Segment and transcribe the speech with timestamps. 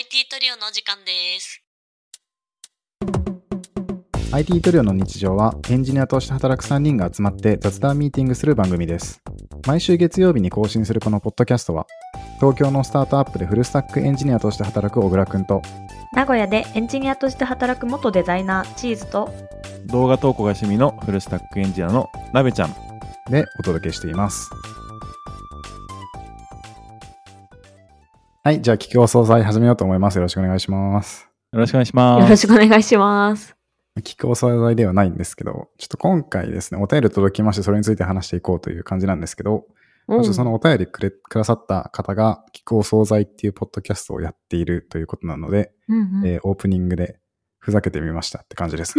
[0.00, 1.62] IT トリオのお時間です。
[4.32, 9.20] IT トリオの日常はエンジニアとして働く3人が集まって雑談ミーティングする番組です。
[9.66, 11.86] 毎週月曜日に更新するこのポッドキャストは、
[12.36, 15.60] 東京のスタートアップでフルスタックエンジニアとして働く小倉くんと、
[16.14, 19.30] 名古屋でエンジニアとして働く元デザイナーチーズと
[19.84, 22.70] 動画投稿が趣味のフルスタックエンジニアのなべちゃん。
[22.70, 22.76] よ
[23.30, 24.48] でお届けしています。
[28.42, 30.16] はい、じゃあ企業総裁始めようと思います。
[30.16, 31.28] よろしくお願いします。
[31.52, 32.22] ろしくお願いします。
[32.22, 33.54] よろしくお願いします。
[33.96, 39.66] 企業総裁ではないんですけど、ちょっと今回ですね、お便り届きまして、それについて話していこうという感じなんですけど、
[40.08, 47.20] うんちょっとそのお便りくれくださった方が、気候惣菜っていうポッドキャストをやっているということなので、うんうんえーオープニングで
[47.58, 48.94] ふざけてみましたって感じです。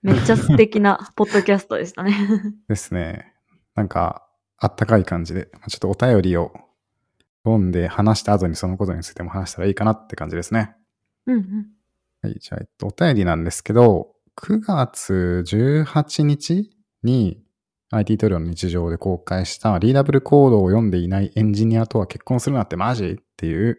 [0.00, 2.16] めっちゃ素敵なポッドキャストでしたね。
[2.66, 3.34] ですね。
[3.74, 4.26] なんか、
[4.56, 6.54] あったかい感じで、まあちょっとお便りを
[7.46, 10.74] 読んで話した後にそのことについても話したらいいかなって感じですね。
[11.26, 11.66] うんうん
[12.22, 16.70] はい、じゃあ、えっと、お便りなんですけど、9月18日
[17.04, 17.40] に
[17.90, 23.78] IT トリオの日常で公開したリーダブルコードを読んでいないエンジニアとは結婚するなってマジっていう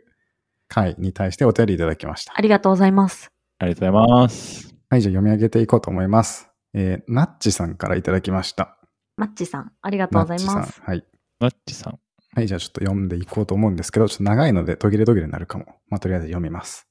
[0.69, 2.33] 回に対してお便りいただきました。
[2.35, 3.31] ありがとうございます。
[3.59, 4.75] ありがとうございます。
[4.89, 6.49] はい、じゃあ読み上げていこうと思います。
[6.73, 8.77] えー、ナッチさんからいただきました。
[9.17, 10.73] マッチさん、ありがとうございナッます。
[10.73, 10.85] チさん。
[10.85, 11.03] はい。
[11.39, 11.99] マッチさん。
[12.37, 15.65] はい、じゃあちょっと読んでいこうと思うんですけど、ちょっと長いので途切れ途切れになるかも。
[15.89, 16.87] まあ、とりあえず読みます。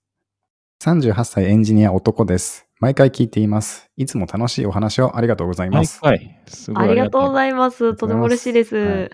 [0.82, 2.66] 38歳エンジニア男です。
[2.80, 3.88] 毎回聞いています。
[3.96, 6.00] いつも楽しいお話をありがとうございます。
[6.02, 6.42] 毎回。
[6.48, 7.94] すごいありがとうごいざいます。
[7.94, 8.74] とても嬉しいです。
[8.74, 9.10] はい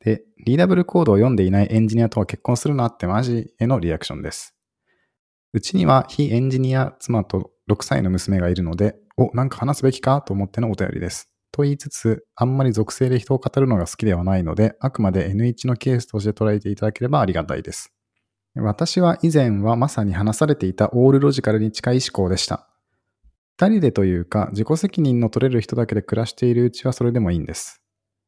[0.00, 4.54] で、リーダブルコードを読んでいないエンジニアとは結婚するなってマジへのリアクションです。
[5.54, 11.31] うちには非エンジニア妻と6歳の娘がいるので、お、なんか話すべきかと思ってのお便りです。
[11.52, 17.92] と言いつつ、あんまり属性で人を語るのが好きではないので、あくまで N1 のケースとして捉えていただければありがたいです。
[18.54, 22.68] 私は以前はまさに話されていたオールロジカルに近い思考でした。
[23.58, 27.82] 二人でというか、自己責任の取れる人だけで暮らしているうちはそれでもいいんです。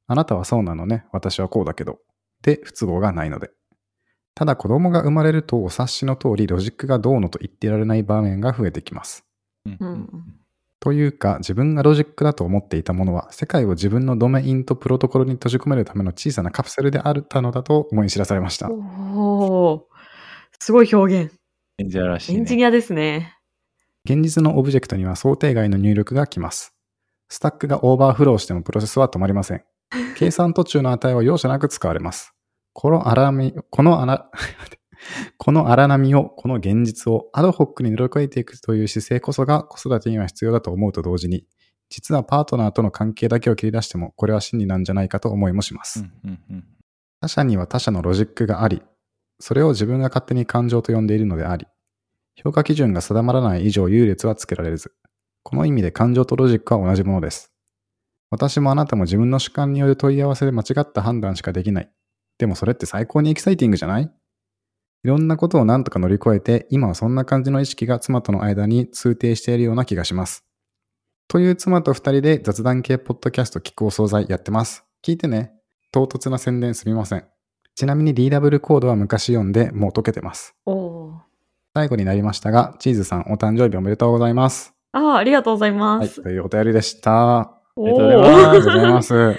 [0.06, 1.06] あなたはそうなのね。
[1.12, 1.98] 私はこうだけど。
[2.42, 3.50] で、不都合がないので。
[4.34, 9.24] ただ子供が生まれるとお察しの通りロジックがどうのと言ってられない場面が増えてきます。
[9.64, 10.43] うん
[10.84, 18.70] というか、自分がロジックだと思っていたものは、世界を自分のドメインとプロトコルに閉じ込めるための小さなカプセルであったのだと思い知らされました。
[18.70, 19.82] おー
[20.58, 21.34] すごい表現。
[21.78, 22.38] エンジニアらしい、ね。
[22.38, 23.34] エンジニアですね。
[24.04, 26.74] 現実のオブジェクトには想定外の入力が来ます。
[27.30, 29.64] スタックがオーバーフローしてもプロセスは止まりません。
[30.18, 32.34] 計算途中の値は容赦なく使われます。
[32.74, 34.28] この荒波、この穴、
[35.36, 41.46] この荒波を、この現実をアドホックに乗り越えていくという姿勢こそが子育てには必要だと思うと同時に、
[41.90, 46.04] 実はパートナーとの関係だけを切り出しても、これは真理なんじゃないかと思いもします。
[47.20, 48.82] 他者には他者のロジックがあり、
[49.40, 51.66] それを自分が勝手に感情と呼んでいるのであり、
[52.36, 54.92] 評価基準が定まらない以上優劣はつけられず、
[55.42, 57.52] この意味で感情とロジックは同じものです。
[58.30, 61.90] 私もあなたも自分の主観による問い合わせで間違った判断しかできない。
[62.38, 64.10] でもそれって最高にエキサイティングじゃない？
[65.04, 70.46] いろんなことを何とか乗り越えて、今はそんな感じの意識が妻との間に通底しているような気がします。
[71.28, 74.84] という妻と二人で雑談系ポッドキャスト聞くお惣菜やってます。
[75.04, 75.52] 聞いてね。
[75.92, 77.24] 唐突な宣伝すみません。
[77.74, 80.56] ちなみにリーダブルコードは昔読んでもう解けてます。
[81.74, 84.72] 最後になりましたが、チーズさんお誕生日おめでとうございます。
[84.92, 86.22] ああ、ありがとうございはい、ます。
[86.22, 87.40] というお便りでした。
[87.40, 87.96] ありが
[88.52, 89.36] とうございます。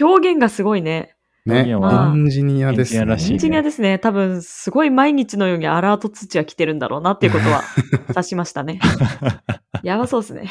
[0.00, 1.13] 表現がすごいね。
[1.46, 3.00] ね、エまあンジニアですね。
[3.12, 3.98] エンジニアですね。
[3.98, 7.62] 多分、すごい毎日のようにアラート通知が来てるんだろうなっていうことは
[8.08, 8.80] 察しましたね。
[9.82, 10.50] やばそうですね。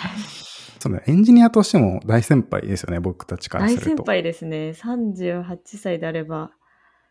[0.79, 3.87] そうね、エンジニアとしても大先輩ですよね、僕たちからす大ると。
[3.89, 4.71] 先輩ですね。
[4.71, 6.51] 38歳であれば。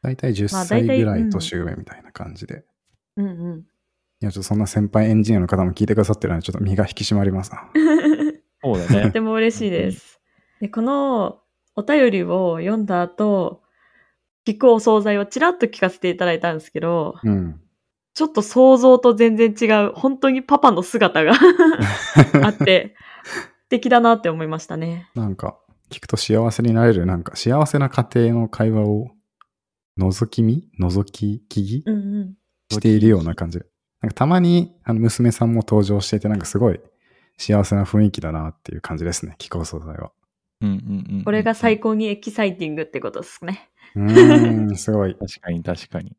[0.02, 2.64] 大体10まあ歳ぐらい年上みたいな感じで。
[3.16, 3.58] うんうん。
[4.20, 7.68] いや、ちょっとそんな先輩エンジニアの方も聞いてくださってるので、ちょっと身が引き締まりますな。
[8.62, 9.10] そうだとね。
[9.12, 10.20] ても嬉しいです。
[10.60, 11.40] で、この
[11.74, 13.61] お便りを読んだ後、
[14.46, 17.60] 聞くお惣菜をちらっと聞かせていただいたんですけど、うん。
[18.14, 21.32] ちょっと想像と全然違う、本当にパパの姿が
[22.44, 22.94] あって、
[23.24, 25.08] 素敵だなって思いましたね。
[25.14, 25.58] なんか、
[25.90, 29.10] 聞くと幸せになれる、なんか幸せな家庭の会話を
[29.98, 30.68] 覗き見？
[30.78, 31.82] 覗き聞き？
[31.86, 32.34] うんうん。
[32.70, 33.66] しているような感じで。
[34.00, 36.80] なんかたまにあの娘さんも登場していて、なんかすごい
[37.38, 40.12] 幸せな雰囲気だなっていう感じですね、気候素材は。
[40.60, 41.24] うんうんうん。
[41.24, 43.70] これが最高にエキサイティングってことですね。
[43.94, 45.14] うーん、すごい。
[45.14, 46.16] 確かに確かに。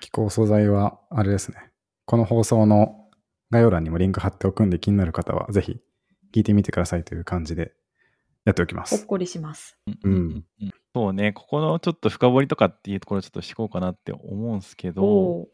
[0.00, 1.70] 気候素材は、あれですね。
[2.04, 3.08] この放送の
[3.50, 5.80] 概要欄にもリンク貼っておくんで気になる方は、ぜひ
[6.32, 7.72] 聞いてみてくださいという感じで
[8.44, 8.96] やっておきます。
[8.96, 9.78] ほっこりします。
[10.04, 10.72] うんうん。
[10.94, 15.48] そうね、ここのちょっと深掘りとかっていうところちょっとしていこうかなって思うんですけど、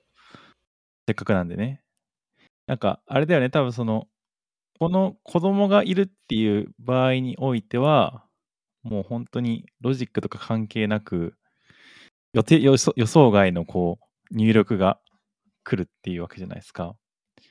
[1.06, 1.82] せっかくなんでね。
[2.66, 4.08] なんか、あれだよね、多分その、
[4.78, 8.24] この子供がいるっていう場合においては、
[8.82, 11.34] もう本当にロジックとか関係なく、
[12.34, 13.98] 予定予想予想外のこ
[14.30, 14.98] う入力が
[15.62, 16.94] 来るっていうわけじゃないですか。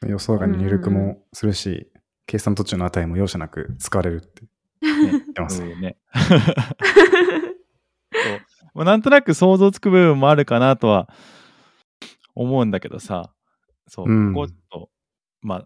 [0.06, 1.90] 予想外に入力もするし、
[2.26, 4.50] 計算途中の値も容赦なく使われるってね。
[4.82, 5.64] 言ってます。
[5.64, 5.98] ね。
[8.74, 11.10] まあなんとなく想像つく部分もあるかなとは
[12.36, 13.34] 思うんだけどさ、
[13.88, 14.34] そう、うん。
[14.34, 14.90] ここちょっと、
[15.42, 15.66] ま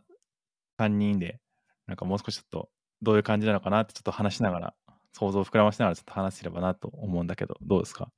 [0.77, 1.39] あ、3人で、
[1.87, 2.69] なんかもう少しちょっと、
[3.01, 4.73] どういう感じなのかなってちょっと話しながら、
[5.13, 8.11] 想像を膨らましながらちょっと話せればなと思うんだけど、どうですか？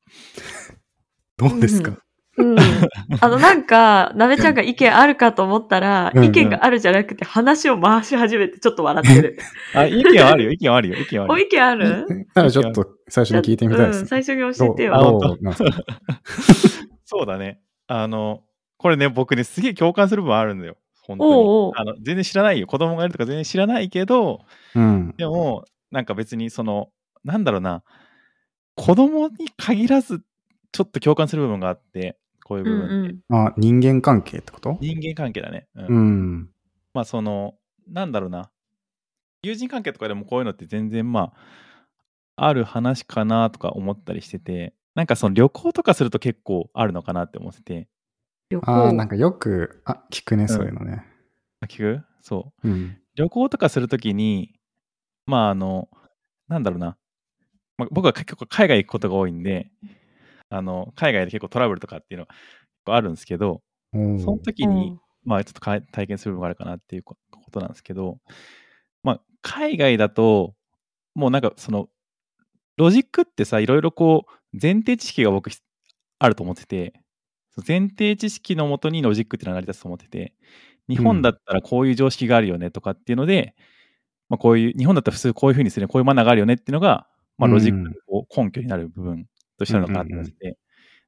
[1.40, 1.98] どうですか、
[2.38, 2.58] うん。
[3.22, 9.38] あの、なんか、なべちゃんが意見あるかと思ったら、うんうん意見があるじゃなくて話を回し始めてちょっと笑ってる。
[9.74, 11.48] あ、意見はあるよ、意見はあるよ、意見はあお、るよ。
[11.48, 12.28] 意見ある？
[12.36, 14.08] ならちょっと最初に聞いてみたいですうん、ね。
[14.10, 15.38] 最初に教えてよ。
[17.06, 17.62] そうだね。
[17.88, 18.44] あの、
[18.78, 20.78] これね、僕ね、すげえ共感する部分あるんだよ。
[21.02, 21.32] 本当に。
[21.32, 22.68] おうおうあの全然知らないよ。
[22.68, 24.42] 子供がいるとか全然知らないけど、
[24.76, 25.16] うん。
[25.18, 26.90] でも、なんか別にその、
[27.24, 27.84] なんだろうな、
[28.76, 30.22] 子供に限らず、
[30.72, 33.16] ちょっと共感する部分があって、こういううん部分って。
[33.30, 33.48] うん。
[33.48, 34.78] あ、人間関係ってこと？
[34.82, 35.68] 人間関係だね。
[35.76, 36.50] うんうん。
[36.94, 37.56] まあその、
[37.88, 38.52] なんだろうな、
[39.44, 41.34] 友人関係とかでもこういうのって全然ま
[42.36, 47.88] あ、ある話かなとか思ったりしてて、なんかその旅行とかすると結構あるのかなって思ってて、
[48.50, 48.94] 旅ああ、行。
[48.94, 51.06] なんかよく、あ、聞くね、そういうのね。
[51.62, 52.04] あ聞く？
[52.22, 52.68] そう。
[52.68, 52.98] うん。
[53.16, 54.56] 旅行とかするときに、
[55.26, 55.90] まああの、
[56.48, 56.98] なんだろうな、
[57.78, 59.72] まあ、僕は結構海外行くことが多いんで、
[60.50, 62.40] あの、海外で結構トラブルとかっていうのが結
[62.86, 63.62] 構あるんですけど、
[64.18, 68.20] その時に、まあちょっとか体験する部分があるかなっていうこことなんですけど、
[69.04, 70.56] まあ海外だと、
[71.16, 71.90] もうなんかその、
[72.78, 75.60] ロジックってさ、いろいろこう、前提知識が僕ひ
[76.20, 76.94] あると思ってて、
[77.68, 80.34] 前提知識のもとにロジックっていうのは成り立つと思ってて、
[80.90, 83.56] 日本だったらこういう常識があるよねとかっていうので、
[84.30, 87.08] まあこういう、日本だったら普通こういうふうにする、こういうマナーがあるよねっていうのが、
[87.38, 87.80] まあロジック
[88.14, 89.28] の根拠になる部分
[89.60, 90.58] としてあるのかってて、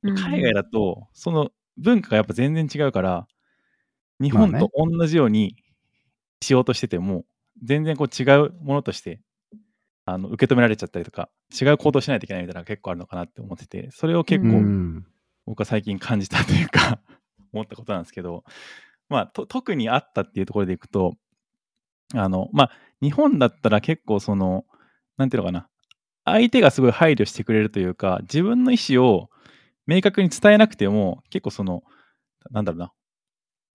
[0.03, 3.27] うん海外だと、その文化がやっぱ全然違うから、
[4.19, 5.55] 日本と同じように
[6.41, 7.25] しようとしてても、
[7.63, 9.21] 全然こう違うものとして
[10.05, 15.05] あの受け止められちゃったりとか、違う行動しないといけないみたいなのが結構あるのかなって思ってて、それを結う構ん。
[15.45, 16.99] 僕は最近感じたというか、
[17.53, 18.43] 思ったことなんですけど、
[19.09, 21.15] まあ、と特にあったっていうところでいくと、
[22.13, 22.71] あの、まあ、
[23.01, 24.65] 日本だったら結構その、
[25.17, 25.69] なんていうのかな、
[26.31, 29.29] 相手がすごい配慮してくれるというか、自分の意思を
[29.85, 31.83] 明確に伝えなくても、結構その、
[32.51, 32.93] なんだろうな、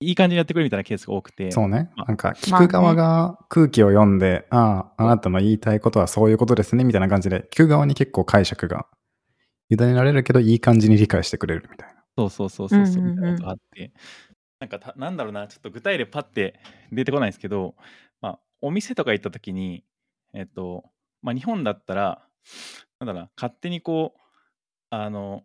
[0.01, 1.91] いい感じにやってくれるみたいなケースが多くて、そうね。
[1.97, 8.87] まあなんか、聞く側が空気を読んで、ああ、あなたの言いたいことはそういうことですね、みたいな感じで、聞く側に結構解釈が
[9.71, 12.03] 委ねられるけど、いい感じに理解してくれるみたいな。
[12.19, 13.93] そうそうそうそうそう、みたいなことがあって、
[14.61, 16.59] なんかた、なんだろうな、ちょっと具体例パッて
[16.91, 17.75] 出てこないんですけど、
[18.21, 19.85] まあ、お店とか行った時に、
[20.33, 20.85] えっと、
[21.23, 22.26] まあ、日本だったら、
[23.01, 24.21] なんだろうな、勝手にこう、
[24.91, 25.45] あの、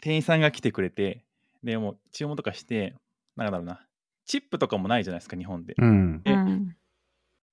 [0.00, 1.24] 店員さんが来てくれて、
[1.62, 2.94] でもう注文とかして、
[3.36, 3.86] なんだろうな、
[4.26, 5.74] チップとかもないじゃないですか、日本で。
[5.78, 6.22] うん。
[6.22, 6.76] でうん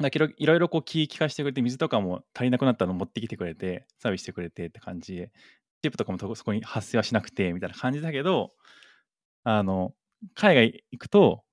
[0.01, 5.31] だけどいろいろこう気利かしてくれて、水とかも足りなくなったの持ってきてくれて、サービスしてくれてって感じで、
[5.81, 8.53] チップとかもとそこに発生はしなくて、みたいな感じだけど、
[9.43, 9.93] あの、
[10.35, 11.43] 海外行くと、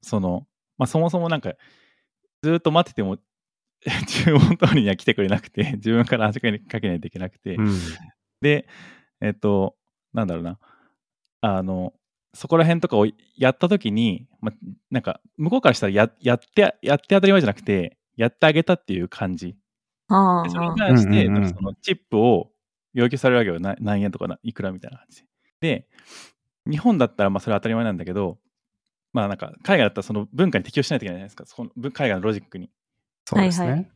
[0.00, 0.46] その、
[0.78, 1.52] まあ、そもそもなんか、
[2.42, 3.18] ずーっと待ってても、
[4.24, 7.78] 注文通りには来てくれなくて、 自分から話しかけないといけなくて、うん。
[8.40, 8.66] で、
[9.20, 9.76] えっと、
[10.12, 10.58] なんだろうな、
[11.40, 11.94] あの、
[12.34, 13.06] そこら辺とかを
[13.36, 14.52] やったときに、ま、
[14.90, 19.56] なんか、向こうからしたらややって、やって当たり前じゃなくて、やってあげたっていう感じ。
[20.08, 20.74] あでそれにあ。
[20.76, 22.52] 対して、うんうんうんそのチップを
[22.92, 23.60] 要求されるわけよ。
[23.60, 25.28] な何円とかないくらみたいな感じで。
[25.60, 25.88] で、
[26.70, 28.38] 日本だったらまあそれは当たり前なんだけど、
[29.12, 31.44] まあなんか海外だったらその文化に適応しないといけないじゃないですか。
[31.46, 32.70] その文海外のロジックに。
[33.36, 33.90] そうですはいはね。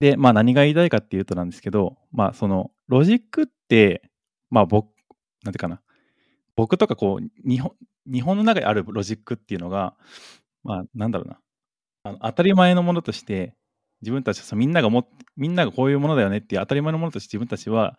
[0.00, 4.02] で、まあ何が言いたいかっていうとなんですけど、まあそのロジックって、
[4.48, 4.88] まあ僕、
[5.44, 5.80] なんていうかな、
[6.56, 7.72] 僕とかこう、日本、
[8.06, 9.94] 日本の中にあるロジックっていうのが、
[10.64, 11.38] まあなんだろうな、
[12.04, 13.54] あの当たり前のものとして、
[14.00, 17.98] 自分たちはさみんながもっみんながこういうものだよねっていう当たり前のものとして自分たちは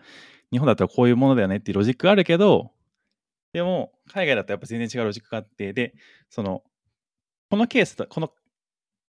[0.51, 2.71] 日本だったらこういうものだよねっていうロジックがあるけど
[3.53, 5.93] でも海外だとやっぱ全然違うロジックがあってで
[6.31, 6.63] その
[7.51, 8.31] このケースだこの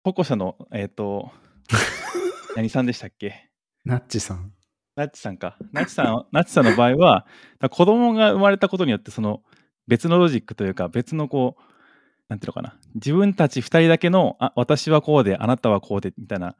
[0.02, 1.30] 保護者のえっ、と
[2.56, 3.50] 何さんでしたっけ？
[3.84, 4.52] ナッチさん。
[4.96, 5.56] ナッチさんか。
[5.72, 7.26] ナッチさん、 ナッチさんの場合は、
[7.70, 9.42] 子供が生まれたことによって、その
[9.86, 11.62] 別のロジックというか、別のこう、
[12.28, 12.76] なんていうのかな。
[12.94, 16.56] 自分たち二人だけの、あ、私はこうで、あなたはこうで、みたいな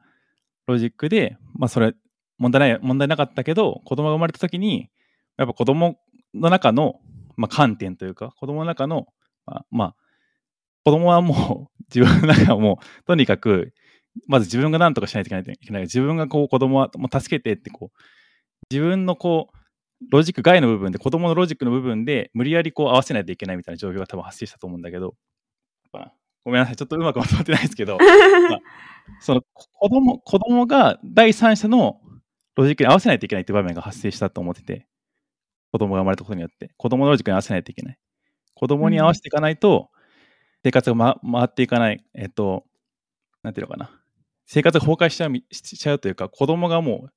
[0.67, 1.93] ロジックで、まあそれ、
[2.37, 4.89] 問題ない、問題なかったけど、子供が生まれた時に、
[5.37, 5.97] やっぱ子供
[6.33, 6.99] の中の、
[7.37, 9.07] まあ、観点というか、子供の中の、
[9.45, 9.95] まあ、まあ、
[10.83, 13.73] 子供はもう自分の中はもう、とにかく、
[14.27, 15.81] まず自分が何とかしないといけないといけない。
[15.83, 17.97] 自分がこう子供はもう助けてってこう、
[18.69, 19.57] 自分のこう、
[20.11, 25.15] ロジック外の部分で、子供のロジックの部分で無理やりこう合わせないといけないみたいな状況が多分発生したと思うんだけど、
[25.93, 27.97] まあごめんなさい、ちょっとうまくまとまってないですけど、
[28.49, 28.59] まあ
[29.19, 32.01] その子供、子供が第三者の
[32.55, 34.87] ロジックに合わせないといけないって場面が発生したと思ってて、
[35.71, 37.97] 子供が生まれたことによって、子供のロジックに合わせないといけない。
[38.55, 39.90] 子供に合わせていかないと、
[40.63, 42.65] 生活が、ま、回っていかない、えっと、
[43.43, 43.91] なんていうのかな。
[44.45, 47.11] 生活が崩壊しちゃうみしちゃうというか、子供がもう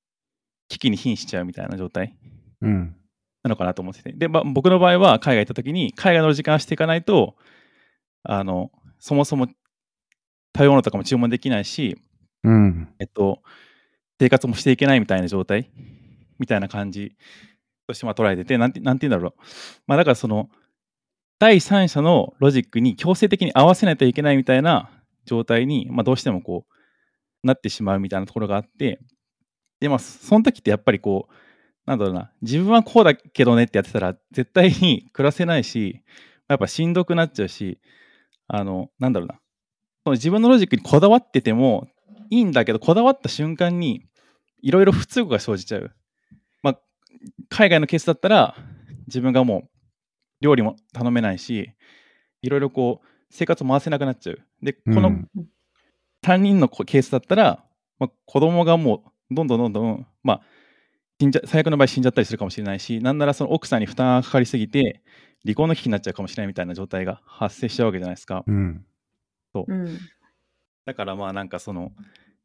[0.69, 2.17] 危機に瀕しちゃうみたいな状態
[2.63, 2.97] うん。
[3.43, 4.13] なのかなと思ってて。
[4.13, 7.37] で、まあ、僕の場合は海外行った時に、海外の時間をしていかないと、
[8.23, 9.55] あの、そもそも食
[10.61, 12.01] べ物とかも注文できないし、
[12.43, 12.89] うん。
[12.99, 13.43] えっと、
[14.19, 15.71] 生活もしていけないみたいな状態
[16.39, 17.17] みたいな感じ
[17.87, 19.43] としてまあ捉えてて、なんてなんて言うんだろう。
[19.87, 20.49] まあだからその、
[21.45, 24.89] 第三者のロジックに強制的に合わせないといけないみたいな
[25.27, 28.99] 状態に、まあどうしてもこう、なってしまうみたいなところがあって、
[29.79, 31.33] で、まあその時ってやっぱりこう、
[31.85, 36.01] なんだろうな、自分はこうだけどねってやってたら絶対に暮らせないし、
[36.49, 37.79] やっぱしんどくなっちゃうし、
[38.49, 39.35] あの、なんだろうな、
[40.05, 41.89] その自分のロジックにこだわってても
[42.31, 44.07] いいんだけど、こだわった瞬間に
[44.63, 45.95] いろいろ不都合が生じちゃう。
[46.63, 46.81] まあ、
[47.51, 48.57] 海外のケースだったら
[49.09, 49.74] 自分がもう
[50.41, 51.73] 料理も頼めないし、
[52.43, 54.38] いろいろこう生活を回せなくなっちゃう。
[54.62, 55.29] で、このうん
[56.25, 57.62] 3人のケースだったら、
[57.99, 60.43] まあ、子供がもうどんどんどんどん、まあ、
[61.21, 65.03] 死んじゃ最悪の場合死んじゃったりするかもしれないし、なんならその奥さんに負担がかかりすぎて、
[65.45, 68.43] 離婚の危機になっちゃうかもしれないみたいな状態が発生しちゃうわけじゃないですか。
[68.47, 68.87] うん。
[69.55, 69.99] うん。
[70.87, 71.93] だからまあなんかその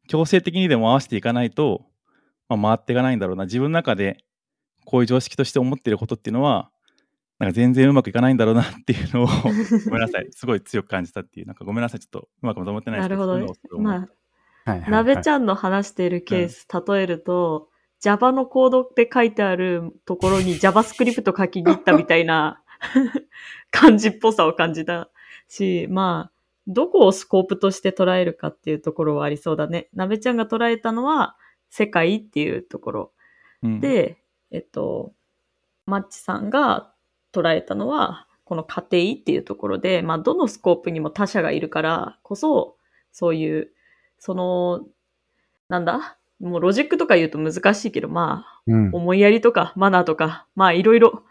[0.08, 1.86] 強制的にでも合わせていかないと、
[2.48, 4.18] まあ、回っていかないんだろうな自分の中で
[4.84, 6.70] こういう常識として思ってることっていうのは
[7.40, 13.78] なんか全然うまくいかないんだろうなっていうのをごめんなさい すごい強く感じたっていうなんかごめんなさいちょっとうまくまとまってないですけどなるほど。
[13.80, 14.06] まあ、はい
[14.64, 14.90] はい、はい。
[14.90, 22.62] なべちゃんの話しているケース、例えると、Java のコードって書いてあるところに JavaScript 書きに行ったみたいな
[23.70, 25.10] 感じっぽさを感じた
[25.48, 26.32] し、まあ、
[26.66, 29.88] どこをスコープとして捉えるかっていうところはありそうだね。
[29.94, 31.36] なべちゃんが捉えたのは
[31.70, 33.12] 世界っていうところ。
[33.62, 35.14] うん、で、えっと、
[35.86, 36.92] ナッチさんが
[37.32, 42.76] 捉えたのは、この家庭っていうところで、まあ、どのスコープにも他者がいるからこそ、
[43.12, 43.70] そういう、
[44.18, 44.86] その、
[45.68, 46.16] なんだ？
[46.40, 48.90] もうロジックとか言うと難しいけど、まあ、うん。
[48.92, 51.22] 思いやりとかマナーとか、まあいろいろ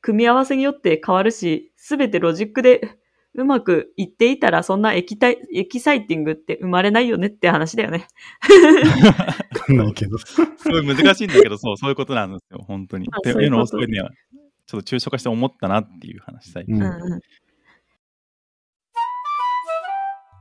[0.00, 2.98] 組み合わせによって変わるし、すべてロジックで
[3.34, 8.06] うまくいっていたら、そんなエキタイエキサイティングって生まれないよねって話だよね。
[9.54, 10.18] わかんないけど。
[10.18, 10.36] す
[10.68, 13.08] ごい難しいんだけどそうそういうことなんですよ本当に。
[13.08, 14.02] まあっていうのすごいね
[14.68, 16.76] ちょっと抽象化して思ったなっていう話最近。
[16.76, 17.20] うん。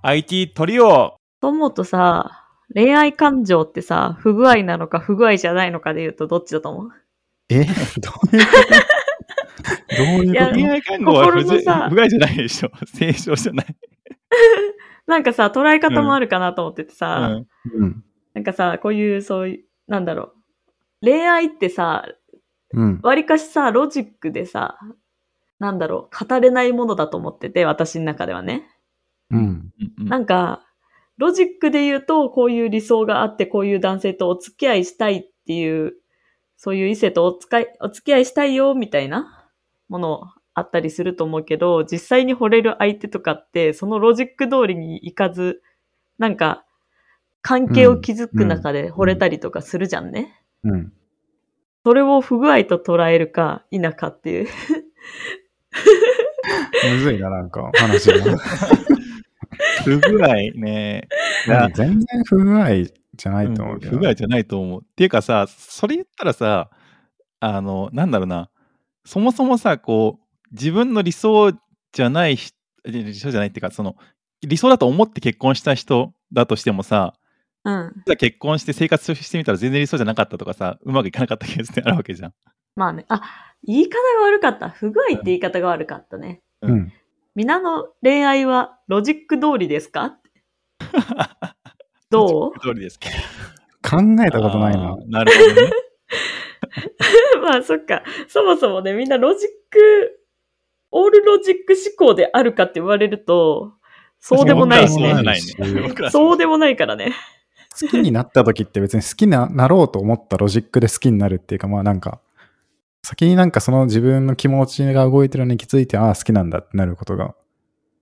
[0.03, 6.91] IT トリオと思うとさ、恋愛感情ってさ、不具合なのか不具合じゃないのかで言うとどっちだと思う？
[7.49, 7.63] え？
[7.63, 8.11] どういうこと？
[9.97, 13.65] どういうこと恋愛看護は不心のさ不具合じゃないでしょ正常じゃない。
[15.07, 17.39] なんかさ、捉え方もあるかなと思っててさ、
[17.73, 18.03] うんうん。
[18.33, 20.33] なんかさ、こういう、そういう、なんだろ
[21.01, 21.05] う。
[21.05, 22.05] 恋愛ってさ、
[22.73, 22.99] うん。
[23.01, 24.77] わりかしさ、ロジックでさ、
[25.59, 28.69] なんだろう、語れないものだと思ってて、私の中ではね。
[29.31, 29.71] うん。
[29.99, 30.63] うんなんか、
[31.17, 35.93] ロジックで言うと、こういう理想があって、こういう男性とお付き合いしたいっていう、
[36.57, 39.49] そういう異性とお使い、お付き合いしたいよ、みたいな
[39.89, 40.21] もの
[40.53, 45.61] あったりすると思うけど、実際に惚れる相手とかって、そのロジック通りにいかず、
[46.19, 46.65] なんか、
[47.41, 50.43] 関係を築く中で惚れたりとかするじゃんね。
[50.63, 50.93] うん。
[51.87, 54.47] それを不具合と捉えるか否かっていう。
[56.91, 58.37] むずいな、なんか、話が。
[59.85, 61.07] 不具合ね。
[61.47, 63.91] いや全然不具合じゃないと思うけど。
[63.91, 64.81] 不具合じゃないと思う。
[64.83, 66.69] っていうかさ、それ言ったらさ、
[67.39, 68.49] あの、なんだろうな、
[69.05, 71.53] そもそもさ、こう、自分の理想
[71.93, 72.53] じゃない人、
[72.83, 73.95] 理想じゃないっていうか、その、
[74.41, 77.13] 理想だと思って結婚した人だとしてもさ、
[77.67, 77.91] うん。
[78.05, 82.33] じゃあ結婚して生活してみたら全然理想じゃなかったとかさ、うまくいかなかったケースってあるわけじゃん。
[82.75, 83.05] まあね。
[83.09, 83.21] あ、
[83.63, 84.69] 言い方が悪かった。
[84.69, 86.41] 不具合って言い方が悪かったね。
[86.61, 86.93] うん。
[87.35, 90.17] 皆の恋愛はロジック通りですか？
[92.09, 92.59] どう？
[92.61, 92.97] 通りです。
[92.99, 95.71] 考えたことないななるほどね。
[97.43, 98.03] まあそっか。
[98.27, 100.19] そもそもね、みんなロジック、
[100.91, 103.73] オールロジック思考であるかって言われると、
[104.19, 105.13] そうでもないしね。
[105.21, 105.81] ないね。
[105.89, 107.13] 僕らそうでもないからね。
[107.79, 112.19] 好きになった時って別に好きになろうと思ったロジックで好きになるっていうか、まあなんか、
[113.03, 117.35] 先になんかその自分の気持ちが動いてるのに気づいて、ああ、好きなんだってなることが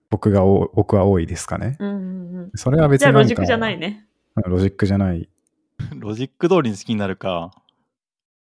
[0.09, 1.77] 僕がお、僕は多いですかね。
[1.79, 2.51] うんうんうん。
[2.55, 3.77] それは別じゃあになんかロジックじゃない。
[3.77, 4.05] ね。
[4.37, 5.29] うんロジックじゃない。
[5.95, 7.51] ロジック通りに好きになるか。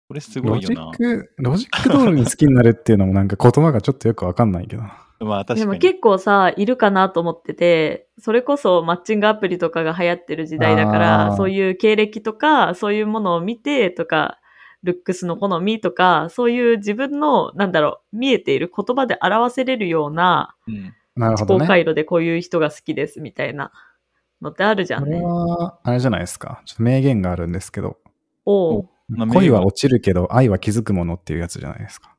[0.09, 0.97] これすごロジいよなッ。
[0.97, 4.83] ク、ロジック通りに好きになるっていうのもなんか言葉がちょっとよくわかんないけど。
[5.21, 5.61] まあ確かに。
[5.61, 14.38] でも結構さ、いるかなと思ってて、それこそマッチングアプリとかが流行ってる時代だかあら、ーそういう経歴とか、そういうものを見てとか、
[14.83, 20.75] ルックスの好みとか、そういう自分の、なんだろう、見えている言葉で表せれるようなうん。
[20.75, 21.61] 思なるほどね。
[21.61, 23.71] 考回路でこういう人が好きですみたいな
[24.42, 25.23] のってあるじゃこれんね。
[25.25, 26.61] は、あれじゃないですか。
[26.66, 27.99] ちょっと名言があるんですけど、
[28.44, 28.88] おう。
[29.09, 32.13] まあ恋は落ちるけど愛は気づくものっていうやつじゃないですか。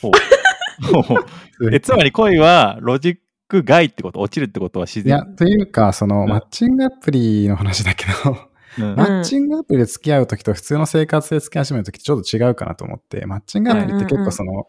[1.72, 3.16] えつまり恋はロジッ
[3.48, 4.20] ク外ってこと？
[4.20, 5.36] 落ちるってことは自いや、然。
[5.36, 6.28] というか、その、うん。
[6.28, 8.36] マッチングアプリの話だけど、
[8.78, 8.94] うん。
[8.94, 14.66] マッチングアプリで付き合うときと普通の生活で付き始めるときってちょっと違うかなと思って、マッチングアプリって結構その、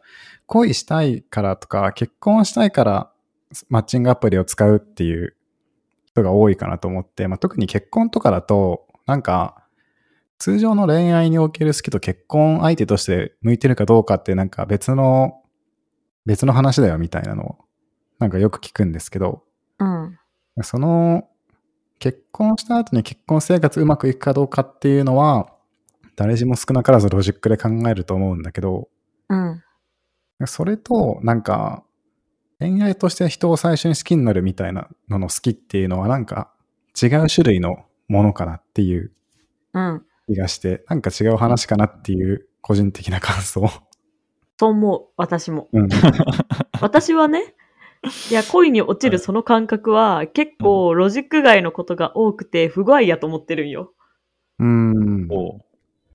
[0.47, 3.11] 恋したいからとか、結婚したいから
[3.69, 5.35] マッチングアプリを使うっていう
[6.05, 9.58] 人が多いかなと思って、まあ、特に結婚とかだと、なんか、
[10.39, 15.41] 通常の恋愛における好きと結婚相手として向いてるかどうかってなんか別の、
[16.25, 17.57] 別の話だよみたいなのを、
[18.19, 19.43] なんかよく聞くんですけど、
[19.79, 20.17] うん。
[20.63, 21.27] その、
[21.99, 25.53] 結婚した後に結婚生活うまくいくかどうかっていうのは、
[26.15, 28.87] 誰しも少なからずロジックで考えると思うんだけど、
[29.27, 29.61] うん。
[30.45, 31.83] それと、なんか、
[32.59, 36.53] 恋愛として人を最初に好きになるみたいなのの好きっていうのは、なんか
[37.01, 39.11] 違う種類のものかなっていう
[39.73, 40.03] うん。
[40.29, 43.67] 気がして、なんか違う話かなっていう個人的な感想。
[44.59, 45.69] そう思う、私も。
[45.73, 45.89] うん。
[46.81, 47.55] 私はね、
[48.29, 53.93] いや、恋に落ちるその感覚は結構ロジック外のことが多くて不具合やと思ってるんよ。
[54.59, 55.27] うん。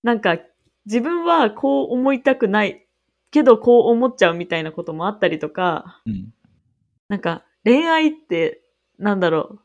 [0.02, 0.38] なんか、
[0.86, 2.86] 自分はこう思いたくない
[3.30, 6.32] けどこう思っちゃうみたいなこともあったりとか、うん。
[7.08, 8.62] なんか恋愛って、
[8.98, 9.58] なんだろう、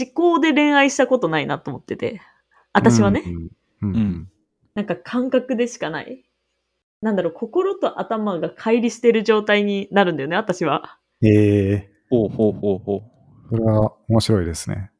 [0.00, 2.20] 思考で恋愛したことないなと思ってて。
[2.72, 3.34] 私はね、うん。
[3.34, 3.50] うん。
[3.82, 4.28] うん。
[4.74, 6.24] なんか感覚でしかない。
[7.02, 10.98] なんだろう、心と頭が乖離してる状態になるんだよね、私は。
[11.22, 11.92] ええ。
[12.10, 13.02] ほうほうほうほ
[13.50, 14.90] それは面白いですね。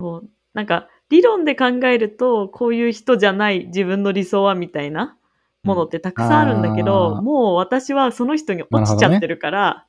[0.00, 0.28] そう。
[0.52, 5.16] なんか、理論で考えると、こういう人じゃない自分の理想はみたいな
[5.62, 9.86] ものってたくさんあるんだけど、うんもう私はその人に落ちちゃってるから、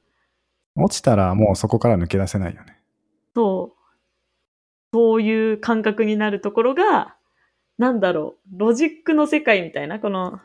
[0.75, 2.79] 落ちたらもうそこから抜け出せないよね。
[3.33, 3.81] そう、
[4.93, 7.15] そういう感覚になるところが、
[7.77, 10.39] なんだろう、ロジックの世界みたいな、この、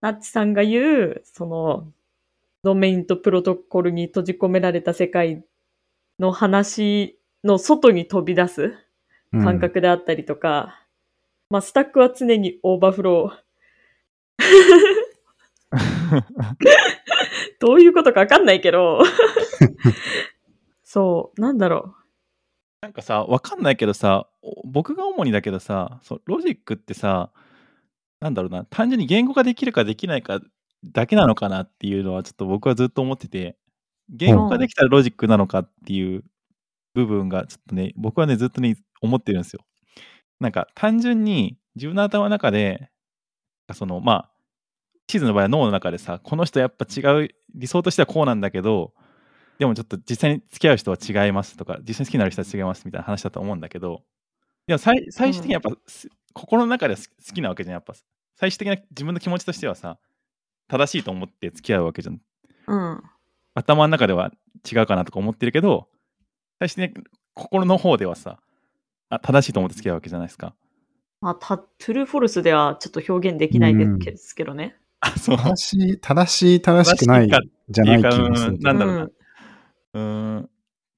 [0.00, 1.92] ナッチさんが言う、その、
[2.62, 5.44] ドメインとプロトコルに閉じ込められた世界
[6.18, 8.74] の話の外に飛び出す
[9.32, 10.78] うん感覚であったりとか、
[11.48, 13.42] まあ、スタックは常にオーバーフロー。
[17.58, 19.02] どういうことかわかんないけど。
[20.84, 21.96] そう、なんだろ
[22.82, 24.31] なんかさ、わかんないけどさ、お
[24.64, 27.30] 僕が主にだけどさ、そうロジックってさ、
[28.20, 30.40] なんだろうな、単純に言語化できるかできないか
[30.84, 33.56] だけなのかなっていうのは、ちょっと僕はずっと思ってて、
[34.08, 36.24] 言語化できたらロジックなのかっていう
[36.94, 39.62] 部分が、ちょっとね、僕はね、ずっとね、思ってるんですよ。
[40.40, 42.90] なんか、単純に自分の頭の中で、
[43.74, 44.30] その、まあ、
[45.06, 48.92] 地図の場合は脳の中でさ、この人やっぱ違う、理想としてはこうなんだけど、
[49.58, 54.02] でもちょっと実際に付き合う人は違いますとか、実際に好きになる人は違いますみたいな話だと思うんだけど、
[54.66, 57.94] でも最最終的にやっぱ、す心の中では好好きなわけじゃん、やっぱ。
[58.36, 59.98] 最終的な自分の気持ちとしてはさ、
[60.68, 62.14] 正しいと思って付き合うわけじゃん。
[62.14, 62.20] う。
[62.66, 63.02] うん。
[63.54, 64.32] 頭の中では
[64.70, 65.88] 違うかなとか思ってるけど、
[66.58, 68.38] 最終的に心の方ではさ、
[69.10, 70.54] あ正しいと思って付き合うわけじゃないですか。
[71.20, 74.76] まあ、た、トゥルーフォルスではちょっと表現できないですけどね。
[75.00, 75.36] あ、そう。
[75.36, 79.12] 正しい、正しい、正しくないじゃない気っていうかなんだろうなうん
[79.94, 80.50] うーん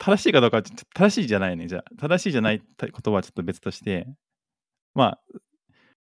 [0.04, 1.66] 正しいかどうかはちょっと正しいじゃないね。
[1.66, 2.62] じゃあ、正しいじゃない
[2.92, 4.06] ことはちょっと別として、
[4.94, 5.18] まあ、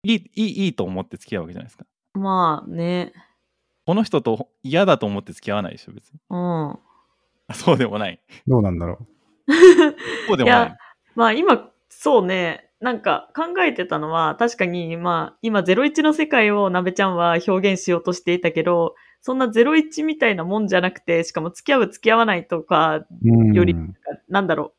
[0.04, 1.86] いい、いい、いいと思って付き合うわけじゃないですか。
[2.14, 3.14] まあね。
[3.86, 6.20] この人と嫌だと思って付き合わないでしょ、別に。
[6.30, 6.72] うん。
[6.72, 6.78] あ
[7.54, 8.22] そうでもない。
[8.46, 9.00] どうなんだろ
[10.28, 10.78] そうでもないいや。
[11.16, 23.08] まあ今、そうね、なんか考えてたのは、確かにまあ今01の世界をなべちゃんは表現しようとしていたけど、そんな01みたいなもんじゃなくて、しかも付き合う付き合わないとか、う。
[23.24, 23.74] うんより
[24.28, 24.74] なんだろ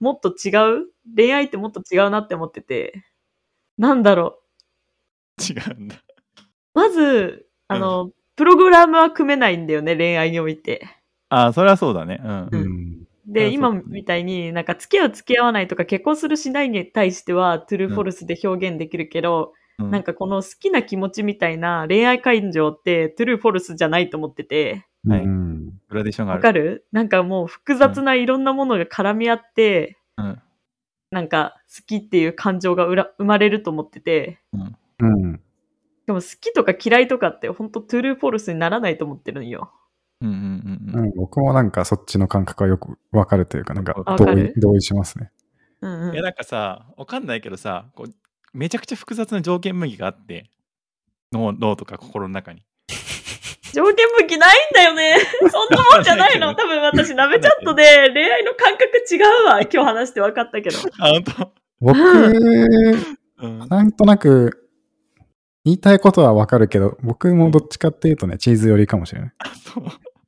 [0.00, 0.50] う、もっと違
[0.82, 0.88] う？
[1.16, 3.04] 恋愛ってもっと違うなって思ってて、
[3.78, 4.40] なんだろ
[5.40, 5.94] 違うんだ。
[5.94, 5.98] う。
[6.74, 10.88] まず、あの、プログラムは組めないんだよね、恋愛において。
[11.28, 12.20] あ、それはそうだね。
[12.20, 12.48] うん。
[12.50, 13.04] うん。
[13.26, 25.54] で、今みたいになんか付き合う付き合わないとか結婚するしないに対してはトゥルーフォルスで表現できるけど、うんなんかこの好きな気持ちみたいな恋愛感情ってトゥルーフォルスじゃないと思ってて、はいうん
[25.88, 26.38] グラデーションがある。
[26.38, 26.86] わかる？
[26.92, 30.40] なんかもう複雑ないろんなものが絡み合って、うん。
[31.10, 34.40] なんか好きっていう感情がうら生まれると思ってて、
[34.98, 35.40] うん。
[36.06, 39.72] でも好きとか嫌いとかって本当トゥルーフォルスにならないと思ってるんよ。
[40.20, 41.04] うんうんうんうん。
[41.04, 45.30] うん、僕もなんかそっちの感覚はよくわかるというか、なんか同意わかる同意しますね。
[45.82, 48.14] うんうんいや、なんかさ、わかんないけどさ、こう
[48.54, 50.48] めちゃくちゃ複雑な条件分岐があって、
[51.32, 52.62] 脳脳とか心の中に。
[53.72, 55.16] 条件分岐ないんだよね。
[55.50, 56.54] そんなもんじゃないの。
[56.54, 59.60] 多分私、なめチャットで恋愛の感覚違うわ。
[59.62, 60.78] 今日話して分かったけど。
[61.00, 61.12] あ、
[61.80, 63.68] 僕、うん。
[63.68, 64.70] なんとなく
[65.64, 69.32] 言いたいことはわかるけど、僕もどっちかっていうとね、チーズ寄りかもしれない。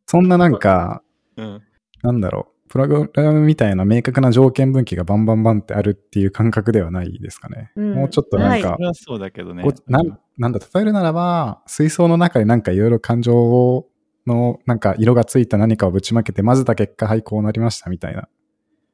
[0.06, 1.02] そんななんか、
[1.36, 1.62] うん。
[2.02, 7.72] なんだろう、プログラムみたいな明確な条件分岐がバンバンバンってあるっていう感覚ではないですかね。
[7.76, 9.64] うんもうちょっとなんかそ、れはそうだけどね。
[9.86, 13.86] なんなんだ、例えるならば、水槽の中になんかいろいろ感情
[14.26, 18.28] のなんか色がついた何かをぶちまけて混ぜた結果、はい、こうなりましたみたいな。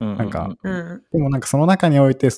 [0.01, 1.03] うんなんかううんん。
[1.13, 2.29] でもなんかその中において、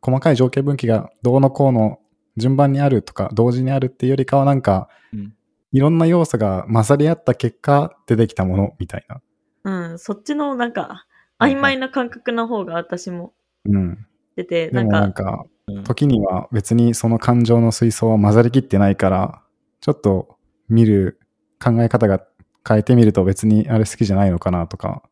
[0.00, 1.98] 細かい条件分岐がどうのこうの
[2.36, 5.34] 順番にあるとか、同時にあるっていうよりかはなんか、うん
[5.74, 9.20] いろんな要素が混ざり合った結果出てきたものみたいな。
[9.64, 9.98] うん。
[9.98, 11.06] そっちのなんか、
[11.38, 13.32] 曖昧な感覚の方が私も
[13.64, 14.06] うん。
[14.36, 19.42] 出て、でなんなんか、うん時には別にその感情の水槽は混ざりきってないから、
[19.80, 20.36] ちょっと
[20.68, 21.18] 見る
[21.58, 22.22] 考え方が
[22.68, 25.02] 変えてみると別にあれ好きじゃないのかなとか、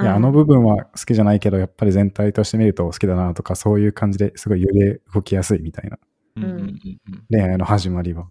[0.00, 5.98] いや、うんあの部分は好きじゃないけど、やっぱり全体として見ると好きだなとか、そういう感じですごい揺れ動きやすいみたいな
[6.36, 6.78] うんうんうんうん
[7.30, 8.28] 恋愛の始まりは。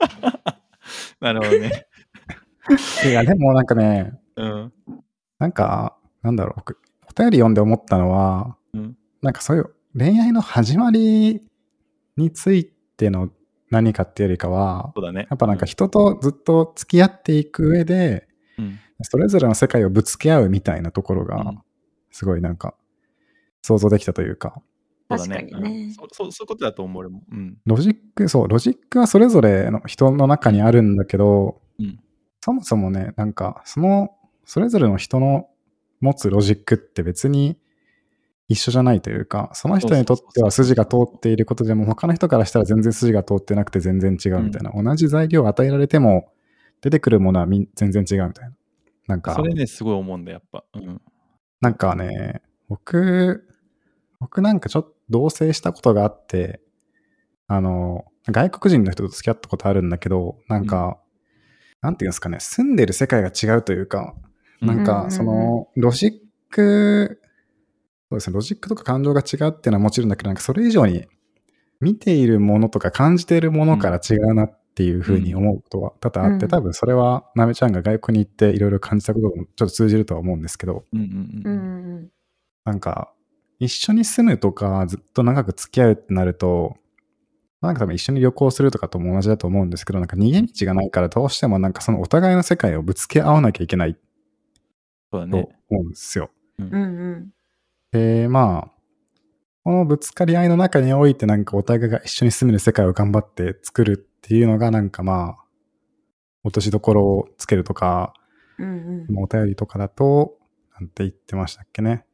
[1.20, 1.86] なるほどね。
[3.06, 4.72] いや、でもなんかね、うん。
[5.38, 11.42] なんか、なんだろう、僕、お便り読んで思ったのは、うんなんかそういう恋愛の始まり
[12.16, 13.30] についての
[13.70, 15.26] 何かっていうよりかは、そうだね。
[15.28, 18.78] やっぱなんか人とずっと付き合っていく上で、うん。
[19.02, 21.58] それぞれの世界をぶつけ合うみたいなところがうん、
[22.12, 22.74] すごいなんか、
[23.62, 24.62] 想像できたというか、
[25.10, 27.22] そうだね確かにねうんそうそうそういうことだと思う俺も。
[27.30, 27.56] うん。
[27.64, 32.00] ロジック、そう、ロジックはそれぞれの人の中にあるんだけど、うん
[32.42, 34.10] そもそもね、なんか、その、
[34.46, 35.48] それぞれの人の
[36.00, 37.58] 持つロジックって別に
[38.48, 44.70] 一緒じゃないというか、その人にとっては筋が通っていることでも、他の人からしたら全然筋が通ってなくて全然違うみたいな。
[44.72, 46.32] 同じ材料を与えられても、
[46.80, 48.56] 出てくるものは全然違うみたいな。
[49.08, 50.64] なんかそ、れね、すごい思うんだ、やっぱ。
[50.74, 51.00] うん。
[51.60, 53.48] なんかね、僕、
[54.20, 56.60] 僕なんかちょっと同棲したことがあって、
[57.48, 60.98] あの、外国人の人と付き合ったことあるんだけど、なんか、
[61.80, 64.14] なんていうんですかね、住んでる世界が違うというか、
[64.60, 66.12] なんかその、ロジッ
[66.50, 67.20] ク、
[68.10, 71.06] そうですね、ロジックとか感情が違うっていうのはもちろんだけど、なんかそれ以上に
[71.80, 76.50] 見ているものとか感じているものから違うなっていうふうに思うことは多々あって、うん。
[76.50, 80.84] 多分それはなめちゃんが外国に行っていろいろ感じたこともちょっと通じるとは思うんですけど。
[82.64, 83.12] なんか、
[83.58, 86.76] 一緒に住むとか、ずっと長く付き合うってなると、
[87.62, 94.00] なんか多分一緒に旅行するとかとも同じだと思うんですけど、なんか逃げ道がないからどうしてもなんかそのお互いの世界をぶつけ合わなきゃいけないと
[95.12, 95.48] そうだね。
[95.70, 96.30] 思うんですよ。
[96.58, 97.30] うんうん。
[97.92, 98.72] で、まあ、
[99.64, 105.44] このぶつかり合いの中においてなんかお互いが一緒に住める世界を頑張って作るっていうのがなんかまあ、
[106.44, 108.14] 落としどころをつけるとか、
[108.58, 109.18] うんうん。
[109.18, 110.38] お便りとかだと、
[110.78, 112.04] なんて言ってましたっけね。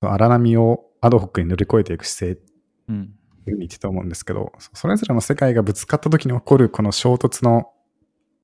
[0.00, 2.40] 荒波をアドホックに乗り越えていく姿勢
[2.88, 3.14] うん。
[3.46, 7.70] 見てたと思うんですけど、そそれぞれの世界がぶつかった時に起こるこの衝突の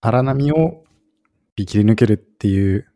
[0.00, 0.84] 荒波を
[1.56, 2.91] 切り抜けるっていう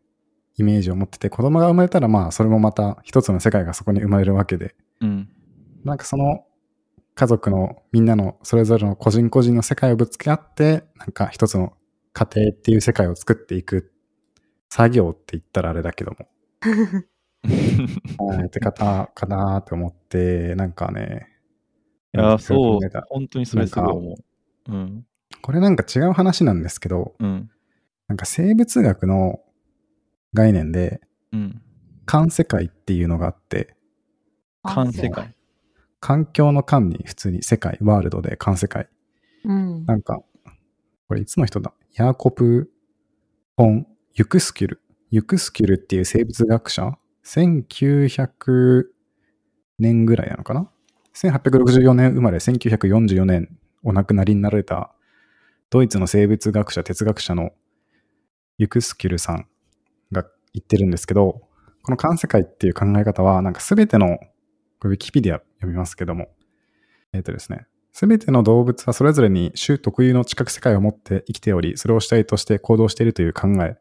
[0.56, 5.28] イメージを持ってて、子供が生まれたらまあそれもまた一つの世界がそこに生まれるわけで、うん。
[5.84, 6.44] なんかその
[7.14, 11.74] 家族のみんなのそれぞれの個人個人の世界をぶつけ合って、なんか一つの
[12.12, 13.92] 家庭っていう世界を作っていく
[14.68, 16.28] 作業って言ったらあれだけども、
[18.26, 21.28] はい、って方かなって思って、なんかね、
[22.14, 22.80] いや、そう。
[23.08, 24.14] 本当にそれすごい思
[24.68, 24.72] う。
[24.72, 25.06] うん。
[25.42, 27.50] これなんか違う話なんですけど、うん。
[28.08, 29.40] なんか生物学の
[30.36, 31.00] 概念で、
[31.32, 31.62] うん。
[32.04, 33.74] 環世界っていうのがあって、
[34.62, 35.34] 環世界。
[35.98, 38.88] 環境の環に普通に世界、ワールドで環世界。
[39.44, 39.84] うん。
[39.86, 40.22] なんか、
[41.08, 41.72] これいつの人だ？
[41.94, 42.70] ヤーコプ・
[43.56, 44.82] フォン・ユクスキュル。
[45.10, 46.92] ユクスキュルっていう生物学者
[47.24, 48.84] ?1900
[49.78, 50.70] 年ぐらいなのかな
[51.14, 54.92] ?1864 年生まれ、1944年お亡くなりになられた
[55.70, 57.50] ドイツの生物学者、哲学者の
[58.58, 59.46] ユクスキュルさんが
[60.56, 61.42] 言ってるんですけど、
[61.82, 64.18] この環世界っていう考え方は、なんかすべての、
[64.80, 66.28] これウィキペディア読みますけども、
[67.12, 73.76] えっ、とですね、すべての動物はそれぞれに種特有の知覚世界を持って生きており、それを主体として行動しているという考え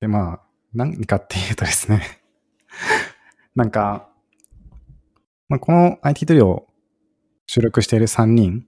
[0.00, 0.40] で、まあ、
[0.74, 2.02] 何かっていうとですね、
[3.54, 4.08] なんか、
[5.48, 6.68] まあ、この IT トリオを
[7.46, 8.66] 収録している3人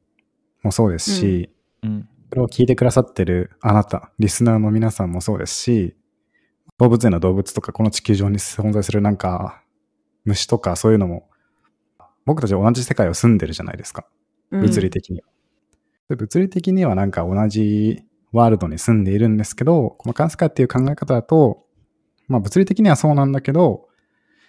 [0.63, 1.51] もそうですし、
[1.83, 2.09] うん。
[2.31, 5.97] それを聞いてくださってるあなた、リスナーの皆さんもそうですし、
[6.79, 9.63] 動物園の動物とか、この地球上に存在するなんか、
[10.25, 11.29] 虫とかそういうのも、
[12.25, 14.07] 僕たち同じ世界を住んでるじゃないですか。
[14.51, 15.29] 物理的には。
[16.09, 21.67] で物理的にはなんか同じワールドに住んでいるんですけど、この関数化っていう考え方だと、
[22.29, 23.89] まあ物理的にはそうなんだけど、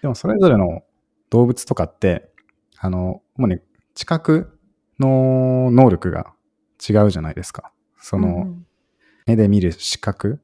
[0.02, 0.84] でもそれぞれの
[1.30, 2.30] 動物とかって、
[2.78, 3.60] あの、主に
[3.96, 4.58] 知覚
[5.00, 6.34] の能力が
[6.88, 7.72] 違うじゃないですか。
[8.00, 8.56] そうんの、
[9.26, 10.42] 目で見る視覚、うん、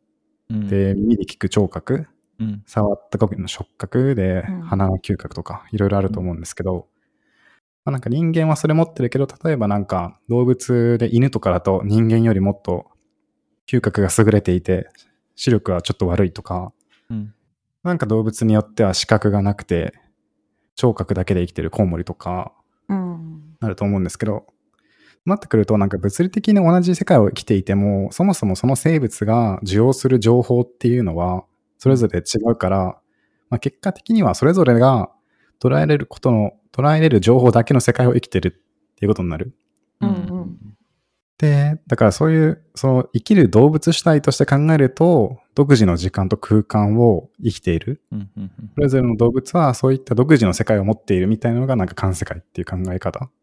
[0.49, 2.07] で、耳で聞く聴覚、
[2.39, 2.63] うん。
[2.65, 6.87] 触った時の触覚でうん鼻の嗅覚とかいろいろあると思うんですけど、
[7.85, 12.87] まあ、なんか人間はそれ持ってるけど、例えばなんか動物で犬とかだと人間よりもっと
[13.67, 14.89] 嗅覚が優れていて
[15.35, 16.73] 視力はちょっと悪いとか、
[17.09, 17.33] うん。
[17.83, 19.93] なんか動物によっては視覚がなくて
[20.75, 22.51] 聴覚だけで生きてるコウモリとか
[22.89, 23.55] うん。
[23.61, 24.45] あると思うんですけど、
[25.25, 31.45] なってくるとなんか物理的に同じ世界を生きていても、そもそもその生物が受容する情報っていうのは
[31.77, 32.97] それぞれ違うから、
[33.49, 35.11] まあ、結果的にはそれぞれが
[35.59, 39.55] 捉えれることの、捉えれる情報だけの世界を生きてるっていうことになる。
[40.01, 40.75] うんうん
[41.37, 48.01] で、だからそういう、その生きる動物主体として考えると、独自の時間と空間を生きている。
[48.11, 48.29] うん。
[48.37, 48.51] うん。
[48.75, 53.27] それぞれの動物はそういった独自の世界を持っているみたいなのがなんか環世界っていう考え方うん。
[53.27, 53.34] うん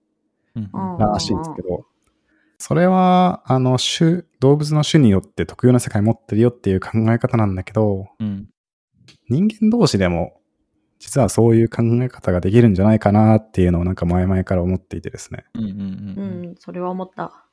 [0.98, 1.86] らしいんですけど、
[2.58, 8.48] それは、あの、種、動物の種によって特有な世界を持ってるよっていう考え方なんだけど、うん。
[9.28, 10.40] 人間同士でも、
[10.98, 15.44] 実はそういう考え方ができるんじゃないかなっていうのをなんか前々から思っていてですね。
[15.54, 15.64] うん。
[15.64, 15.70] うん。
[15.70, 15.76] うう
[16.46, 16.52] ん。
[16.52, 16.54] ん。
[16.58, 17.46] それは思った。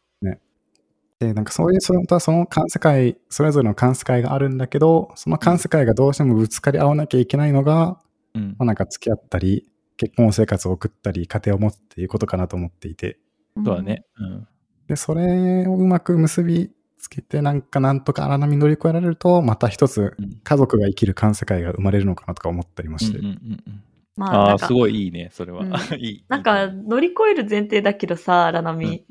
[1.19, 7.99] で、なんかそういう、その、その環世界、それぞれの環世界があるんだけど、その環世界がどうしてもぶつかり合わなきゃいけないのが、
[8.33, 13.19] うんまあ、なんか付き合ったり、結婚生活を送ったり、家庭を持つっていうことかなと思っていて。
[13.57, 14.05] そうだね。
[14.17, 14.47] うん。
[14.87, 23.17] で、それをうまく結びつけて、なんかなんとか荒波乗り越えられると、また一つうん家族が生きる環世界が生まれるのかなとか思ったりもして。
[23.17, 23.83] うんうんうん
[24.15, 25.63] まあ、あすごいいいね、それは。
[25.63, 26.25] うん いい。
[26.29, 29.05] なんか乗り越える前提だけどさ、荒波。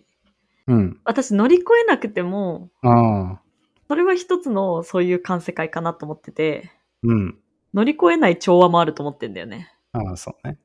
[0.66, 1.00] うん。
[1.04, 3.40] 私乗り越えなくても、ああ。
[3.88, 6.70] それは一つのそういう環世界かなと思ってて、
[7.02, 7.38] うん。
[7.74, 9.70] 乗り越えない調和もあると思ってんだよね。
[9.92, 10.58] ああ、そうね。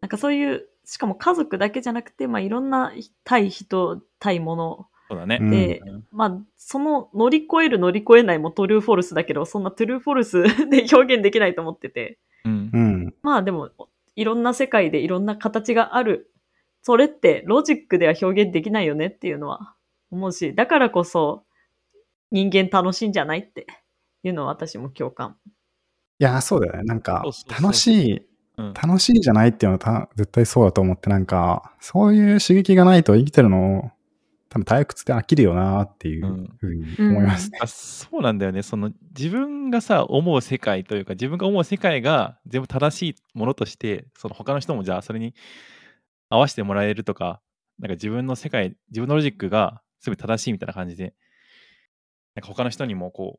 [0.00, 2.92] なんかそういう、しかも家族だけじゃなくて、まあいろんな
[3.24, 5.38] 対人、対物そうだね。
[5.40, 5.80] うんで、
[6.12, 12.18] まあその乗り越える乗り越えないもトゥルーフォルスだけど、そんなトゥルーフォルスで表現できないと思ってて。
[12.44, 12.78] うんう。
[12.78, 13.14] ん。
[13.22, 13.70] まあでも、
[14.16, 16.30] いろんな世界でいろんな形がある。
[16.82, 19.74] それってロジックでは表現できないよねっていうのは
[20.10, 21.44] 思うし、だからこそ
[22.30, 23.66] 人間楽しいんじゃないって
[24.22, 25.36] いうのは私も共感。
[26.18, 26.82] いや、そうだよね。
[26.84, 28.26] なんか楽しい、
[28.58, 33.92] うん楽しいじゃないっていうのはた絶対そうだと思って、なんか、そういう刺激がないと生きてるの、
[34.48, 37.58] 多分退屈で飽きるよなっていうふうに思いますね。
[37.60, 38.62] あそうなんだよね。
[38.62, 45.34] その自分がさ、思う世界というか、自分が思う世界が全部正しいものとして、その他の人もじゃあそれに
[46.30, 47.40] 合わせてもらえるとか、
[47.78, 51.14] なんか自分の世界、自分のロジックが全て正しいみたいな感じで、
[52.34, 53.38] なんか他の人にもこ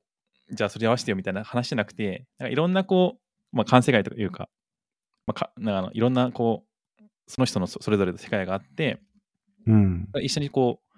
[0.51, 4.47] う、じゃあそれ合わせてよみたいな話じゃなくて、なんかいろんなこう、まあ、環世界というか、
[5.29, 6.63] まあ、かなんかあのいろんなこ
[6.99, 8.99] う、その人のそそれぞれの世界があって、
[9.67, 10.07] うん。
[10.23, 10.97] 一緒にこう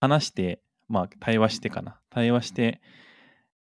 [0.00, 2.00] 話して、まあ対話してかな。
[2.08, 2.80] 対話して、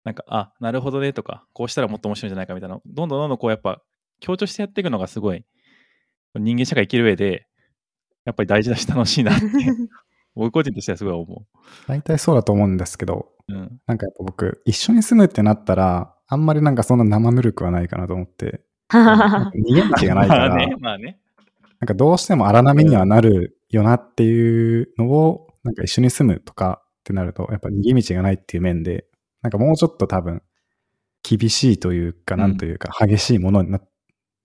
[0.04, 3.82] なんか、あ、なるほどねとか、こうしたらもっと面白いんじゃないかみたいな、どんどんどんどんこうやっぱ
[4.20, 5.44] 強調してやっていくのがすごい、
[6.36, 7.48] 人間社会生きる上で、
[8.24, 9.46] やっぱり大事だし楽しいなって、
[10.36, 11.46] 僕個人としてはすごい思
[11.88, 13.52] 大体そうだと思うんですけど、う。
[13.52, 13.80] うん。
[13.88, 18.62] なんかやっぱ僕、一緒に住むってなったら、あんまりなんかそんな生ぬるくはないかなと思って、
[19.54, 21.18] 逃げ道がないから、まあね、まあね。
[21.80, 29.06] なんかどうしても荒波にはなるよなっていうのを、なんか一緒に住むとかってなると、やっぱ逃げ道がないっていう面で、
[29.42, 30.42] なんかもうちょっと多分、
[31.22, 33.80] 厳しいというか、うんなんというか、激しいものにな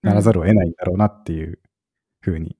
[0.02, 1.58] ならざるを得ないんだろうなっていう
[2.20, 2.56] ふうに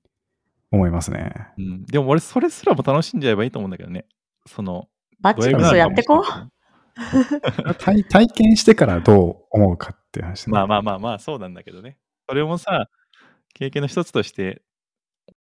[0.71, 1.33] 思いますね。
[1.57, 1.85] うん。
[1.85, 4.05] でも俺、それすらも楽しんじゃえばいいと思うんだけどね。
[4.47, 4.87] その、
[5.21, 6.23] バチクソやってこう。
[7.79, 11.97] 体体験してからどう思うかっていう話ねまあまあまあまあ、そうなんだけどね。
[12.29, 12.89] それもさ、
[13.53, 14.61] 経験の一つとして、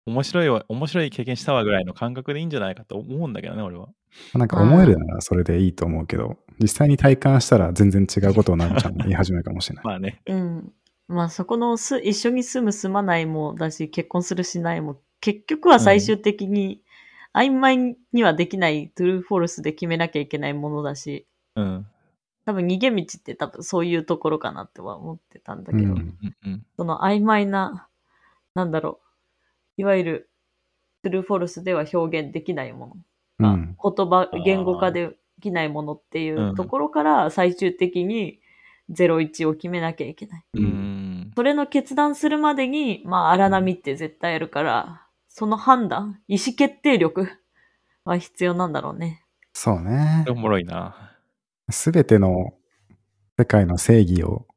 [0.06, 3.90] 面白いわ、面白い経験したわぐらいの感覚でいいんじゃないかと思うんだけどね、俺は。
[4.34, 9.86] なんか思えるならそれでいいと思うけど、実際に体感したら全然違うことをなんちゃんも言い始めるかもしれない。
[9.86, 10.22] まあね。
[10.26, 10.74] うん。
[11.08, 16.82] まあそこのす一緒に住む住まないもだし、結婚するしないも、結局は最終的に
[17.34, 21.86] 曖昧にはできないトゥルーフォルスで決めなきゃいけないものだし、うん。
[22.46, 27.88] 多分逃げ道って多分そういうところかなっては思ってたんだけど、うんうんうんその曖昧な、
[28.56, 29.00] なんだろ
[29.78, 30.30] う、いわゆる、
[31.04, 32.96] トゥルーフォルスでは表現できないも
[33.40, 33.50] の。
[33.50, 33.78] うん。
[33.82, 38.40] 言葉言語化できないものっていううんところから最終的に
[38.92, 40.46] 01を決めなきゃいけない。
[40.56, 41.02] うんうん
[41.36, 47.30] それの決断するまでに、まあ荒波って絶対あるから、その判断、意思決定力
[48.04, 49.24] は必要なんだろうね。
[49.54, 50.26] そうね。
[50.30, 51.11] おもろいな。
[51.72, 52.54] すべての
[53.38, 54.48] 世界の正義を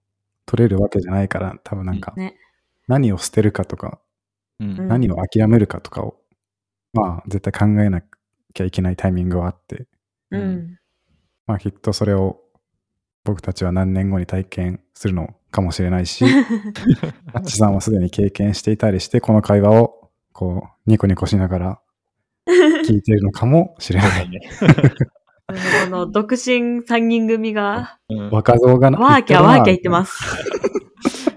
[0.47, 2.37] 取れるわけじゃないから、多分なんか、ね。
[2.87, 4.01] 何を捨てるかとか、
[4.59, 6.17] 何を諦めるかとかを、
[6.93, 8.03] まあ、絶対考えな
[8.53, 9.87] きゃいけないタイミングはあって、
[10.31, 10.79] ううんん。
[11.47, 12.41] まあ、きっとそれを
[13.25, 16.25] 僕たちは何年後に体験するのかもしれないし、
[17.33, 21.81] あっちさんはすでに経験していたりして、この会話を、こう、ニコニコしながら
[22.87, 24.29] 聞いているのかもしれない。
[24.29, 24.41] ね
[25.47, 28.99] この独身3人組が、うん若造がな。
[28.99, 29.89] ワーキャーワーキャー言ってす。
[29.91, 30.25] ます。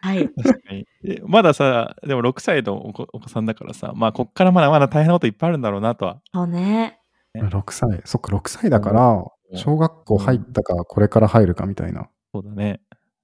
[0.00, 0.28] はい。
[0.42, 6.20] 確かにでまださ、でも6歳のお子お子さんだからさ、まあ、こっからまだまだ大変なこといっぱいあるんだろうなとは。
[6.32, 7.00] そうね。
[7.36, 8.00] 6歳。
[8.04, 9.24] そっか、6歳だから、うん
[9.54, 12.10] 小学校入ったか、これから入るかみたいな。
[12.34, 12.82] そうだね。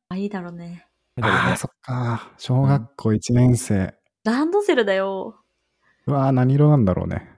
[0.09, 0.87] あ、いいだろうね。
[1.21, 2.33] ああ、そっか。
[2.39, 3.95] 小学校1年生。
[4.25, 5.37] ランドセルだよ。
[6.07, 7.29] うわー何色なんだろうね。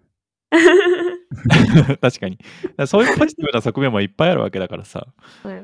[2.00, 2.36] 確かに。
[2.36, 5.06] だからそういうポジティブな側面もいっぱいあるわけだからさ。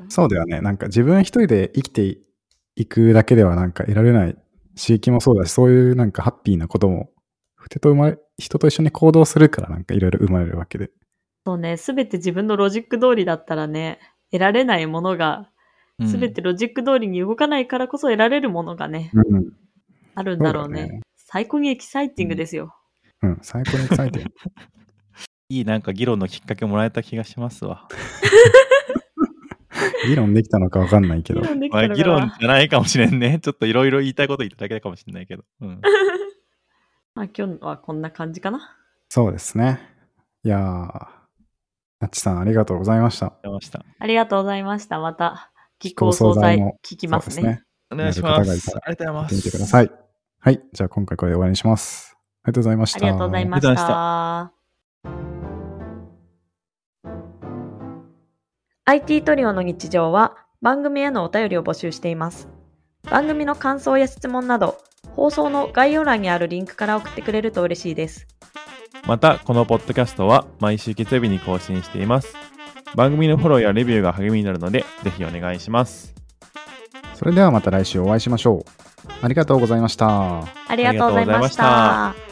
[0.08, 0.60] そうだよね。
[0.60, 2.18] なんか自分一人で生きて
[2.76, 4.36] いくだけではなんか得られない
[4.76, 7.10] 刺激もそうだし、そういうなんかハッピーなことも、
[7.64, 10.90] 人と生まれ、人と一緒に行動するからなんかいろいろ生まれるわけで。
[11.46, 11.76] そうね。
[11.76, 13.98] すべて自分のロジック通りだったらね、
[14.30, 15.48] 得られないものが、
[15.98, 19.52] うんすべてロジック通りに動かないからこそ得られるものがね、うん。
[20.14, 21.00] あるんだろうね。
[21.16, 22.74] 最高にエキサイティングですよ。
[23.22, 23.38] うん。
[23.42, 24.30] 最高にエキサイティング
[25.52, 27.86] いいなんか議論のきっかけもらえた気がしますわ。
[30.06, 31.46] 議論できたのかわかんないけど議。
[31.46, 33.38] 論できまあ、たの議論じゃないかもしれんね。
[33.44, 35.44] ちょっといろいろ言いたいこと言っただけかもしれないけど。
[35.60, 35.80] うん、
[37.14, 38.78] まあ今日はこんな感じかな。
[39.10, 39.78] そうですね。
[40.42, 40.62] いやー、
[42.00, 43.34] なっちさんありがとうございました。
[43.42, 43.84] 出ました。
[43.98, 45.00] ありがとうございました。
[45.00, 47.34] また、気構候惣菜も聞きますね。
[47.34, 47.62] すね。
[47.90, 48.50] お願いします。
[48.74, 49.34] ありがとうございます。
[49.34, 49.90] やってください。
[50.40, 50.62] はい。
[50.72, 52.16] じゃあ今回これで終わりにします。
[52.42, 52.98] ありがとうございました。
[52.98, 55.31] ありがとうございました。
[58.84, 62.48] IT トリオの日常は番組へのお便りを募集しています。
[63.08, 64.78] 番組の感想や質問など、
[65.14, 68.26] 放送の概要欄にあるリンクから送ってくれると嬉しいです。
[69.06, 72.34] また、このポッドキャストは毎週月曜日に更新しています。
[72.96, 76.12] 番組のフォローやレビューが励みになるので、ぜひお願いします。
[77.14, 79.12] それではまた来週お会いしましょう。
[79.22, 80.42] ありがとうございました。
[80.68, 82.31] ありがとうございましあた。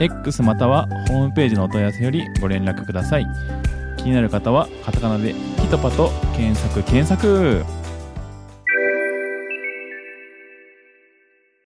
[0.00, 3.26] X またはホームページのお問い合わせよりご連絡ください。
[3.96, 7.64] 気になる方はカタカナでピトパと検索検索